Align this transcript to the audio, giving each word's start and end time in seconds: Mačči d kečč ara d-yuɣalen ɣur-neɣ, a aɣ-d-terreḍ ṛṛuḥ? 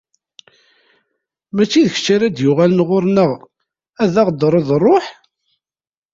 Mačči 1.55 1.81
d 1.85 1.87
kečč 1.93 2.07
ara 2.15 2.27
d-yuɣalen 2.29 2.85
ɣur-neɣ, 2.87 3.31
a 4.03 4.05
aɣ-d-terreḍ 4.21 4.69
ṛṛuḥ? 4.79 5.05